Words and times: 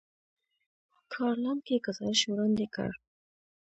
کار 1.13 1.33
لنډکی 1.43 1.75
ګزارش 1.85 2.21
وړاندې 2.27 2.65
کړ. 2.75 2.89